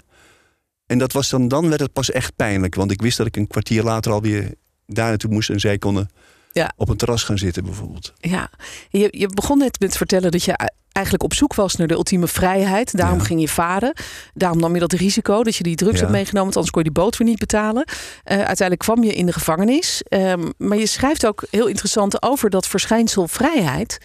En 0.86 0.98
dat 0.98 1.12
was 1.13 1.29
dan, 1.29 1.48
dan 1.48 1.69
werd 1.69 1.81
het 1.81 1.93
pas 1.93 2.12
echt 2.12 2.36
pijnlijk. 2.36 2.75
Want 2.75 2.91
ik 2.91 3.01
wist 3.01 3.17
dat 3.17 3.27
ik 3.27 3.36
een 3.36 3.48
kwartier 3.48 3.83
later 3.83 4.12
alweer 4.12 4.53
daar 4.86 5.10
naartoe 5.10 5.31
moest. 5.31 5.50
En 5.50 5.60
zij 5.60 5.77
konden 5.77 6.10
ja. 6.51 6.74
op 6.77 6.89
een 6.89 6.98
terras 6.98 7.24
gaan 7.24 7.38
zitten 7.38 7.63
bijvoorbeeld. 7.63 8.13
Ja, 8.17 8.50
je, 8.89 9.07
je 9.12 9.27
begon 9.27 9.57
net 9.57 9.79
met 9.79 9.98
vertellen 9.98 10.31
dat 10.31 10.43
je 10.43 10.72
eigenlijk 10.93 11.25
op 11.25 11.33
zoek 11.33 11.53
was 11.55 11.75
naar 11.75 11.88
de 11.88 11.93
ultieme 11.93 12.27
vrijheid. 12.27 12.97
Daarom 12.97 13.17
Ja. 13.17 13.23
ging 13.23 13.39
je 13.41 13.47
varen. 13.47 13.93
Daarom 14.33 14.59
nam 14.59 14.73
je 14.73 14.79
dat 14.79 14.91
risico 14.93 15.43
dat 15.43 15.55
je 15.55 15.63
die 15.63 15.75
drugs 15.75 15.97
Ja. 16.00 16.03
had 16.03 16.12
meegenomen. 16.13 16.43
Want 16.43 16.55
anders 16.55 16.71
kon 16.73 16.83
je 16.83 16.89
die 16.91 17.01
boot 17.03 17.17
weer 17.17 17.27
niet 17.27 17.39
betalen. 17.39 17.83
Eh, 18.23 18.38
uiteindelijk 18.38 18.79
kwam 18.79 19.03
je 19.03 19.13
in 19.13 19.25
de 19.25 19.33
gevangenis. 19.33 20.01
Ehm, 20.03 20.50
maar 20.57 20.77
je 20.77 20.85
schrijft 20.85 21.25
ook 21.25 21.43
heel 21.50 21.67
interessant 21.67 22.21
over 22.23 22.50
dat 22.50 22.67
verschijnsel 22.67 23.27
vrijheid. 23.27 23.97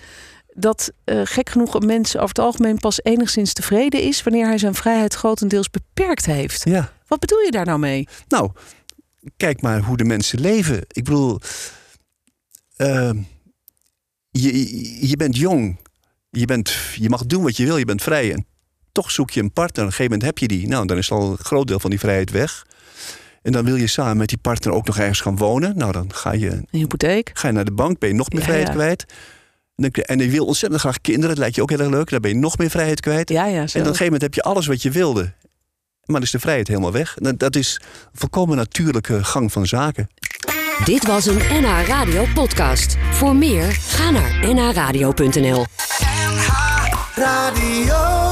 Dat 0.55 0.91
eh, 1.05 1.21
gek 1.25 1.49
genoeg 1.51 1.75
een 1.75 1.87
mens 1.87 2.15
over 2.17 2.29
het 2.29 2.39
algemeen 2.39 2.79
pas 2.79 3.01
enigszins 3.03 3.53
tevreden 3.53 4.01
is... 4.03 4.23
wanneer 4.23 4.47
hij 4.47 4.59
zijn 4.59 4.75
vrijheid 4.75 5.15
grotendeels 5.15 5.71
beperkt 5.71 6.27
heeft. 6.27 6.65
Ja. 6.65 6.93
Wat 7.07 7.19
bedoel 7.21 7.39
je 7.41 7.51
daar 7.51 7.65
nou 7.67 7.79
mee? 7.79 8.09
Nou, 8.29 8.51
kijk 9.37 9.61
maar 9.63 9.81
hoe 9.83 9.97
de 9.97 10.05
mensen 10.05 10.41
leven. 10.41 10.77
Ik 10.89 11.05
bedoel, 11.05 11.41
ehm, 12.77 13.19
je, 14.31 15.09
je 15.09 15.17
bent 15.17 15.37
jong. 15.37 15.79
Je, 16.31 16.45
bent, 16.45 16.75
je 16.95 17.09
mag 17.09 17.27
doen 17.27 17.43
wat 17.43 17.57
je 17.57 17.65
wil. 17.65 17.77
Je 17.77 17.85
bent 17.85 18.03
vrij. 18.03 18.33
En 18.33 18.47
toch 18.93 19.11
zoek 19.11 19.31
je 19.31 19.41
een 19.41 19.53
partner. 19.53 19.85
Op 19.85 19.91
een 19.91 19.97
gegeven 19.97 20.19
moment 20.19 20.23
heb 20.23 20.39
je 20.51 20.57
die. 20.59 20.69
Nou, 20.69 20.87
dan 20.87 20.97
is 20.97 21.11
al 21.11 21.31
een 21.31 21.37
groot 21.39 21.67
deel 21.67 21.81
van 21.81 21.91
die 21.91 21.99
vrijheid 21.99 22.31
weg. 22.31 22.67
En 23.43 23.53
dan 23.53 23.65
wil 23.65 23.77
je 23.77 23.87
samen 23.87 24.17
met 24.17 24.29
die 24.29 24.39
partner 24.39 24.73
ook 24.75 24.87
nog 24.87 24.99
ergens 24.99 25.21
gaan 25.21 25.37
wonen. 25.37 25.77
Nou, 25.77 25.93
dan 25.93 26.15
ga 26.15 26.33
je, 26.33 26.51
Een 26.51 26.67
hypotheek? 26.71 27.31
ga 27.35 27.47
je 27.49 27.55
naar 27.55 27.65
de 27.65 27.73
bank. 27.73 27.99
Ben 27.99 28.09
je 28.09 28.15
nog 28.15 28.29
meer 28.31 28.39
Ja, 28.41 28.45
vrijheid 28.47 28.69
ja. 28.69 28.75
kwijt. 28.75 29.05
En 30.07 30.19
je 30.19 30.29
wil 30.31 30.45
ontzettend 30.47 30.81
graag 30.81 31.01
kinderen. 31.01 31.29
Dat 31.29 31.39
lijkt 31.39 31.55
je 31.55 31.63
ook 31.63 31.71
heel 31.71 31.79
erg 31.81 31.89
leuk. 31.91 32.11
Dan 32.11 32.21
ben 32.21 32.31
je 32.31 32.37
nog 32.37 32.59
meer 32.59 32.71
vrijheid 32.71 33.01
kwijt. 33.01 33.29
Ja, 33.29 33.47
ja, 33.47 33.53
zo. 33.53 33.59
En 33.61 33.65
op 33.67 33.75
een 33.75 33.83
gegeven 33.83 34.05
moment 34.05 34.23
heb 34.23 34.35
je 34.35 34.43
alles 34.43 34.67
wat 34.67 34.83
je 34.83 34.91
wilde. 34.91 35.21
Maar 35.23 36.17
dan 36.17 36.23
is 36.23 36.31
de 36.31 36.39
vrijheid 36.39 36.69
helemaal 36.69 36.93
weg. 36.93 37.17
En 37.19 37.37
Dat 37.37 37.57
is 37.57 37.81
een 37.83 38.19
volkomen 38.19 38.57
natuurlijke 38.57 39.25
gang 39.25 39.53
van 39.53 39.67
zaken. 39.67 40.09
Dit 40.85 41.07
was 41.07 41.27
een 41.27 41.37
NH 41.37 41.87
Radio 41.87 42.25
podcast. 42.35 42.97
Voor 43.11 43.37
meer, 43.37 43.73
ga 43.73 44.11
naar 44.11 44.55
nhradio.nl. 44.55 45.67
Radio. 47.17 48.28